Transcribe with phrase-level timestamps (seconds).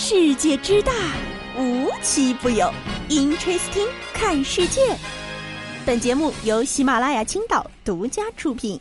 [0.00, 0.92] 世界之大，
[1.58, 2.72] 无奇不有。
[3.08, 4.96] Interesting，看世界。
[5.84, 8.80] 本节目由喜马拉雅青岛独家出品。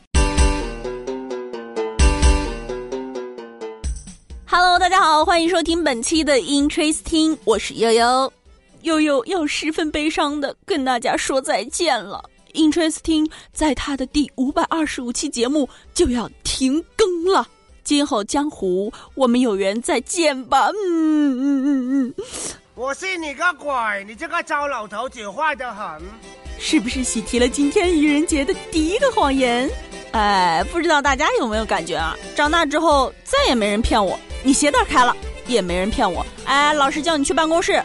[4.46, 8.32] Hello，大家好，欢迎收听本期的 Interesting，我是悠悠。
[8.84, 12.24] 悠悠要十分悲伤的跟大家说再见了。
[12.54, 17.48] Interesting 在他的第五百二十五期节目就要停更了。
[17.88, 20.68] 今后江湖，我们有缘再见吧。
[20.68, 22.14] 嗯嗯嗯嗯。
[22.76, 23.72] 我信你个鬼！
[24.06, 26.02] 你这个糟老头子坏得很。
[26.60, 29.72] 是不是喜提了今天愚人节的第一个谎言？
[30.12, 32.14] 哎，不知道大家有没有感觉啊？
[32.36, 35.16] 长大之后再也没人骗我，你鞋带开了
[35.48, 36.26] 也没人骗我。
[36.44, 37.82] 哎，老师叫你去办公室。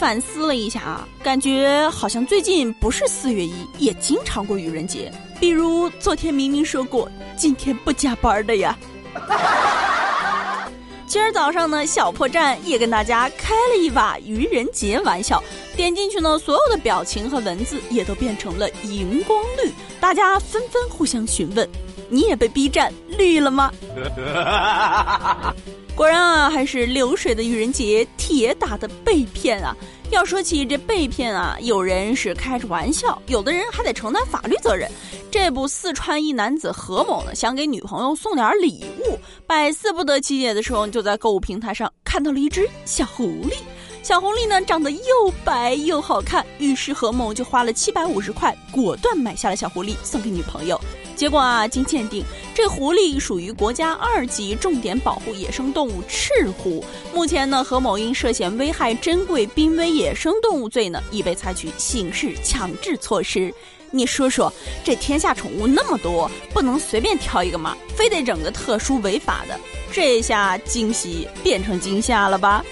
[0.00, 5.12] 反思了一下啊，感觉好像最近不是四月一，也经常过愚人节。
[5.38, 8.78] 比如昨天明明说过今天不加班的呀。
[11.06, 15.42] 今儿早上呢，小破站也跟大家开了一把愚人节玩笑。
[15.76, 21.68] 点进去呢，所有的表情和文字也都变成了荧光绿，大家纷纷互相询问
[22.08, 23.70] ：“你也被 B 站绿了吗？”
[25.94, 29.76] 果然啊，还是流水的愚人节，铁打的被骗啊！
[30.10, 34.90] 要说起这被骗啊，有人是开着玩笑，有的人还得承担法律责任。
[35.30, 43.54] 这不，四川一男子何某呢，想给女朋友送点礼物，百思不得其解的时候，就在购物平台上看到了一只小狐狸。
[44.02, 44.98] 小狐狸呢，长得又
[45.44, 50.80] 白又好看，于是何某就花了七百五十块，果断买下了小狐狸，送给女朋友。
[51.20, 56.82] 结果啊，经鉴定，这狐狸属于国家二级重点保护野生动物赤狐。
[57.12, 63.52] 目前呢，何某因涉嫌危害珍贵濒危野生动物罪呢，已被采取刑事强制措施。
[63.90, 64.50] 你说说，
[64.82, 67.76] 这天下宠物那么多，不能随便挑一个吗？
[67.94, 69.60] 非得整个特殊违法的？
[69.92, 72.64] 这下惊喜变成惊吓了吧？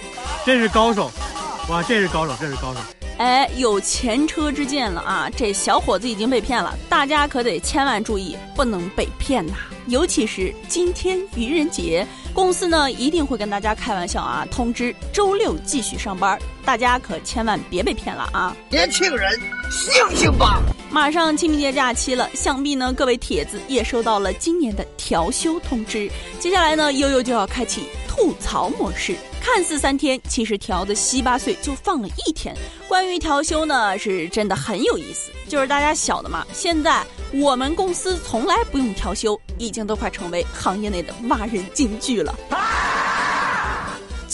[0.46, 1.10] 真是高手，
[1.68, 2.80] 哇，这是高手，这是高手。
[3.18, 5.28] 哎，有前车之鉴了啊！
[5.36, 9.54] 这小伙子已经被骗了，大家可得千万注意，不能被骗呐！
[9.88, 16.38] 尤其是今天愚人节，公司呢一定会跟大家开玩笑啊，通知周六继续上班，
[16.68, 18.54] 大家可千万别被骗了啊！
[18.68, 19.40] 年轻人，
[19.70, 20.60] 醒醒吧！
[20.90, 26.10] 马上清明节假期了，想必呢各位铁子也收到了今年的调休通知。
[26.38, 29.16] 接下来呢，悠悠就要开启吐槽模式。
[29.40, 32.54] 看似三天，其实调的稀巴碎就放了一天。
[32.86, 35.30] 关于调休呢，是真的很有意思。
[35.48, 37.02] 就是大家晓得嘛，现在
[37.32, 42.38] 我们公司从来不用调休，已经都快成为行业内的骂人金句了。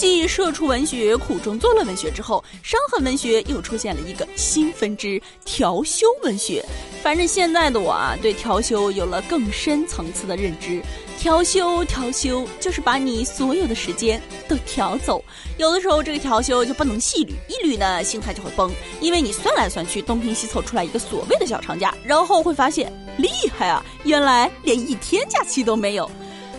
[0.04, 6.62] 继社畜文学苦中作乐文学之后，伤痕文学又出现了一个新分支——调休文学。
[7.02, 10.82] 反正现在的我啊，对调休有了更深层次的认知。
[11.18, 15.24] 调休，调休就是把你所有的时间都调走。
[15.56, 26.10] 有的时候这个调休就不能细捋，一捋呢，心态就会崩，因为你算来算去，东拼西凑出来一个所谓的小长假，然后会发现厉害啊，原来连一天假期都没有。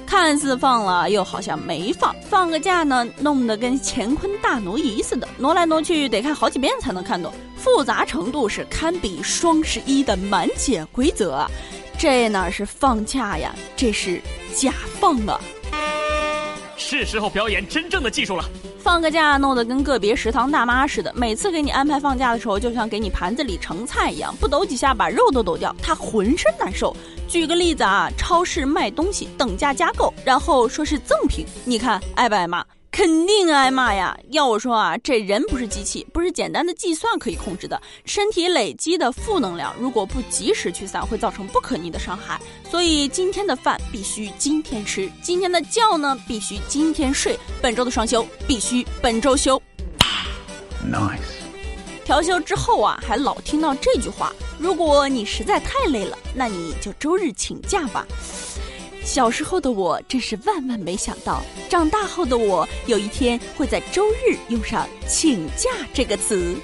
[0.06, 2.16] 看似放了，又好像没放。
[2.30, 11.46] 放个假呢，弄得跟乾坤大挪移似的，挪来挪去得看好几遍才能看懂，复杂程度是堪比双十一的满减规则。
[11.98, 14.22] 这哪是放假呀，这是
[14.54, 15.40] 假放啊！
[16.78, 18.44] 是时候表演真正的技术了。
[18.78, 26.96] 放个假弄得跟个别食堂大妈似的，每次给你安排放假的时候，就像给你盘子里盛菜一样，不抖几下把肉都抖掉，他浑身难受。
[27.28, 32.64] 举个例子啊，超市卖东西等价加购，然后说是赠品，你看挨不挨骂？
[32.92, 34.18] 肯定挨骂呀！
[34.30, 37.82] 要我说啊，这人不是机器，不是简单的计算可以控制的。
[38.06, 42.40] 身体累积的负能量，如果不及时驱散，会造成不可逆的伤害。
[42.72, 49.62] 所以今天的饭必须今天吃，今天的觉呢必须今天睡，本周的双休必须本周休。
[50.90, 51.20] Nice。
[52.06, 58.06] 调休之后啊，还老听到这句话：如果你实在太累了，那你就周日请假吧。
[59.04, 66.56] 小时候的我真是万万没想到，长大后的我有一天会在周日用上“请假”这个词。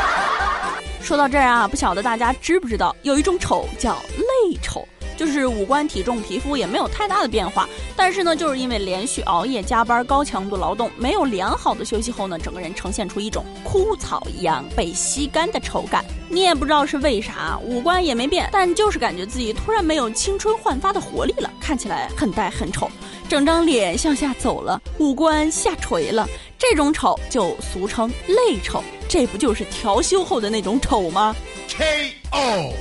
[1.02, 4.86] 说到这儿啊，不晓得大家知不知道，有一种丑叫累丑。
[5.16, 16.04] 就是五官、体重、皮肤也没有太大的变化，但是呢，就是因为连续熬夜、加班、高强度劳动，没有良好的休息后呢，整个人呈现出一种枯草一样被吸干的丑感。
[16.28, 22.90] 你也不知道是为啥，五官也没变，但就是感觉自己突然没有青春焕发的活力了，看起来很呆很丑，
[23.28, 26.28] 整张脸向下走了，五官下垂了，
[26.58, 28.82] 这种丑就俗称累丑。
[29.08, 31.34] 这不就是调休后的那种丑吗
[31.68, 32.72] ？K.O.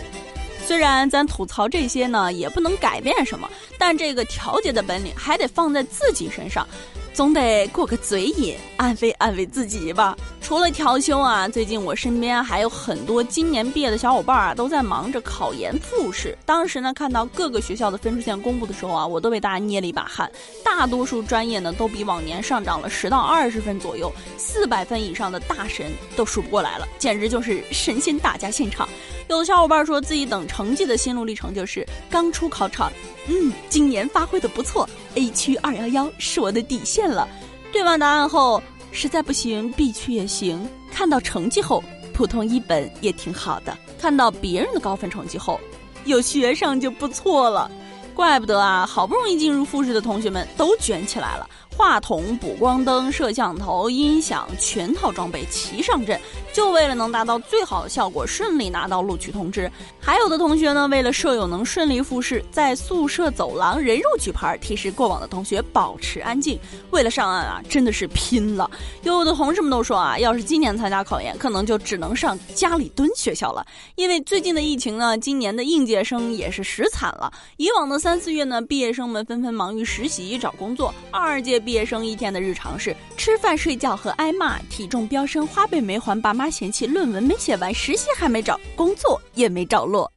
[0.65, 6.67] 虽然咱吐槽这些呢，也不能改变什么，但这个调节的本领还得放在自己身上。
[7.13, 10.17] 总得过个嘴瘾，安慰安慰自己吧。
[10.45, 16.37] 除了调休啊，最近我身边还有很多今年毕业的小伙伴啊，都在忙着考研复试。
[16.45, 20.31] 当时呢，看到各个学校的分数线公布的时候啊，我都为大家捏了一把汗。
[20.63, 28.87] 大多数专业呢，都比往年上涨了十到二十分左右，四百分以上的大神都数不过来了，简直就是神仙打架现场。
[29.29, 32.93] 有的小伙伴说自己等成绩的心路历程就是刚出考场，
[33.25, 37.27] 嗯，今年发挥的不错，A 区二幺幺是我的底线了。
[37.73, 38.61] 对完答案后。
[38.95, 40.67] 实在不行，B 区也行。
[40.89, 41.83] 看到成绩后，
[42.13, 43.77] 普通一本也挺好的。
[43.99, 45.59] 看到别人的高分成绩后，
[46.05, 47.69] 有学上就不错了。
[48.13, 51.49] 怪不得啊，好不容易进入复试的同学们都卷起来了。
[51.77, 56.17] 话筒、补光灯、摄像头、音响，全套装备齐上阵，
[56.53, 59.69] 就为了能达到最好的效果，顺利拿到录取通知。
[59.99, 66.57] 还有的同学呢，为了舍友能顺利复试，在宿舍走廊人肉举牌，提示过往的同学保持安静。
[66.91, 68.71] 为了上岸啊，真的是拼了。
[69.03, 77.29] 有的同事们都说啊，要是今年参加考研，可能就只能上家里蹲学校了，因为最近的疫情呢，今年的应届生也是实惨了。
[77.57, 81.64] 以往的三四月呢，毕业生们纷纷忙于实习找工作，二届。
[81.65, 90.09] 毕业生一天的日常是吃饭、睡觉和挨骂，体重飙升，花呗没还，爸妈嫌弃，论文没写完，实习还没找，工作也没着落。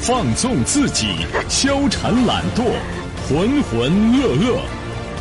[0.00, 1.06] 放纵自己，
[1.48, 2.72] 消沉懒惰，
[3.28, 4.58] 浑浑噩噩。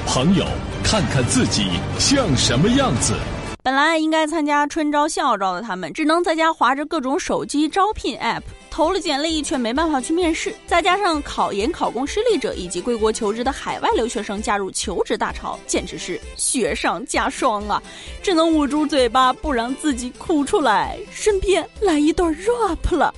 [0.08, 0.44] 朋友，
[0.84, 1.68] 看看自己
[2.00, 3.14] 像什么样子？
[3.62, 8.42] 本来应该参加春招、校招的他们，只能在家划着各种手机招聘 App。
[8.72, 17.82] 投了简历却没办法去面试，再加上考研考公失利者以及归国求职的海外留学生加入求职大潮，简直是雪上加霜啊！
[18.22, 23.14] 只能捂住嘴巴不让自己哭出来，顺便来一段 rap 了。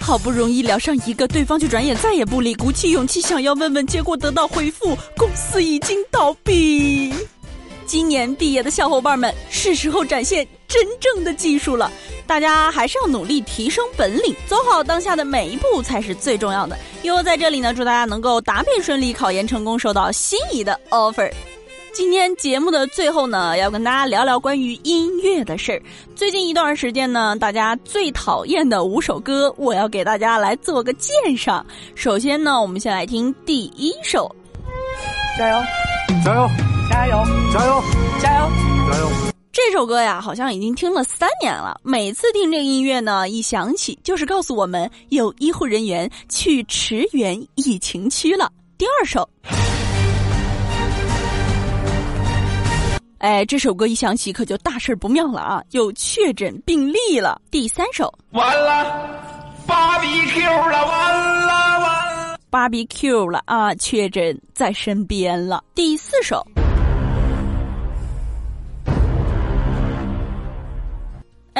[0.00, 7.14] 好不容易聊上一个，对方却转眼再也不理，鼓起勇气想要问问，结果得到回复：公司已经倒闭。
[7.86, 11.92] 今年毕业的小伙伴们，是时候展现真正的技术了。
[12.26, 16.78] 大家还是要努力提升本领，走好当下的每一步才是最重要的。
[17.02, 21.30] 因在这里呢，祝大家能够答辩顺利，考研成功，收到心仪的 offer。
[21.92, 25.82] 今天节目的最后呢，要跟大家聊聊关于音乐的事儿。
[26.14, 31.66] 最近一段时间呢，大家最讨厌的五首歌，我要给大家来做个鉴赏。
[31.96, 34.32] 首先呢，我们先来听第一首，
[35.36, 35.62] 加油，
[36.24, 36.48] 加油，
[36.88, 37.82] 加油，加油，
[38.22, 38.50] 加油，
[38.92, 39.39] 加油。
[39.52, 41.80] 这首歌呀，好像已经听了三年了。
[41.82, 48.50] 每次听这个音乐呢，一响起就是告诉我们有医护人员去驰援疫情区了。
[48.78, 49.28] 第二首，
[53.18, 57.40] 哎，这首歌一响起可就大事不妙了啊，有确诊病例了。
[57.50, 59.04] 第三首，完了，
[59.66, 65.64] 芭比 Q 了，完了完，了，芭比 Q 了啊，确诊在身边了。
[65.74, 66.40] 第四首。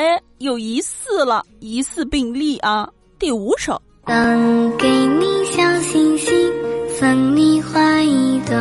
[0.00, 2.88] 哎，有疑似了，疑似病例啊！
[3.18, 6.34] 第五首，当给你小星星，
[6.98, 8.56] 送你花一朵。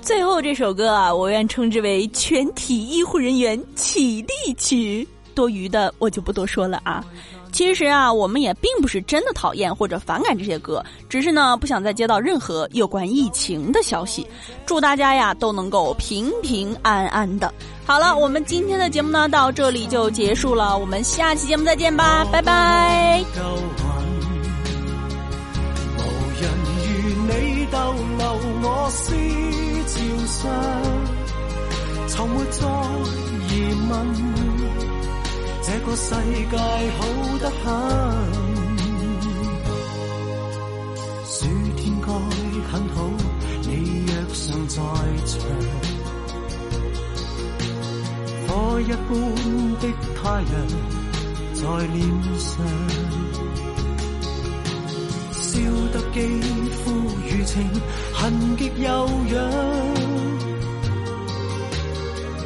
[0.00, 5.04] 最后这首歌啊，我愿称之为全体医护人员起立曲。
[5.34, 7.04] 多余的我就不多说了啊。
[7.54, 14.26] 其实啊，我们也并不是真的讨厌或者反感这些歌，只是呢不想再接到任何有关疫情的消息。
[14.66, 17.54] 祝大家呀都能够平平安安的。
[17.86, 23.24] 好了，我们今天的节目呢到这里就结束了，我们下期节目再见吧，拜拜。
[23.32, 23.40] 这
[35.86, 36.98] 个世界好
[37.40, 37.64] 得很，
[41.26, 42.06] 暑天该
[42.72, 42.96] 很好，
[43.62, 43.70] 你
[44.06, 44.76] 若尚在
[45.26, 45.32] 场，
[48.48, 49.10] 火一般
[49.80, 49.84] 的
[50.16, 50.52] 太阳
[51.52, 51.60] 在
[51.92, 51.96] 脸
[52.38, 52.50] 上，
[55.32, 55.42] 烧
[55.92, 56.18] 得肌
[56.82, 56.82] 肤
[57.28, 57.52] 如情，
[58.14, 58.88] 痕极悠
[59.28, 59.34] 扬，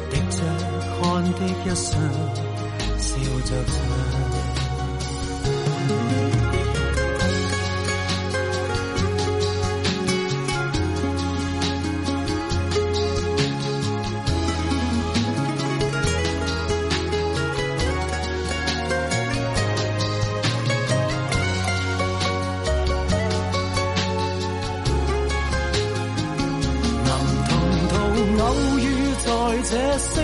[0.09, 0.37] 滴着
[0.99, 1.89] 汗的一双。
[2.99, 3.15] 笑
[3.45, 4.49] 着唱。
[27.05, 27.09] 能
[27.47, 27.51] 同
[27.87, 27.93] 途
[28.43, 28.47] 偶
[28.79, 28.87] 遇
[29.25, 29.27] 在
[29.63, 30.15] 这星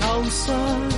[0.00, 0.97] 球上。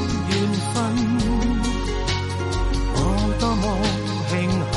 [0.73, 0.75] 分。
[2.93, 2.97] 我
[3.39, 3.63] 多么
[4.29, 4.31] 庆
[4.71, 4.75] 幸，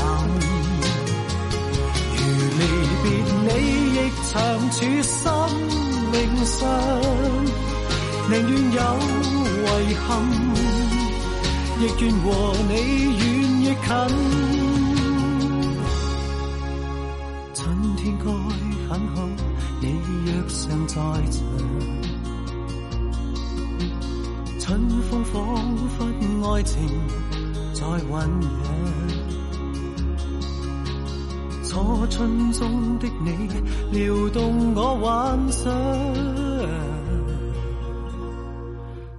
[2.15, 2.19] 如
[2.57, 2.61] 离
[3.03, 3.05] 别
[3.45, 3.49] 你
[3.95, 3.97] 亦
[4.29, 4.33] 长
[4.71, 5.15] 处生
[6.11, 6.13] 命
[6.45, 6.57] 上，
[8.29, 8.79] 宁愿有
[9.81, 10.09] 遗憾，
[11.79, 12.25] 亦愿和
[12.69, 12.71] 你
[13.17, 13.21] 远
[13.61, 13.87] 亦近。
[17.53, 17.59] 春
[17.97, 18.23] 天该
[18.87, 19.15] 很好，
[19.81, 19.83] 你
[20.25, 20.93] 若尚在
[21.31, 21.35] 场。
[24.65, 26.03] 春风仿佛
[26.55, 26.81] 爱情
[27.71, 28.49] 在酝酿，
[31.63, 33.47] 初春中的你
[33.91, 35.71] 撩动我幻想，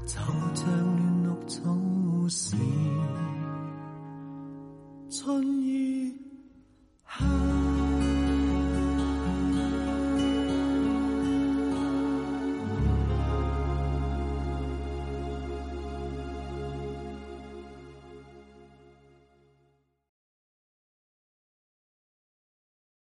[0.04, 0.18] 就
[0.52, 1.62] 像嫩绿草
[2.28, 2.56] 使
[5.08, 5.55] 春。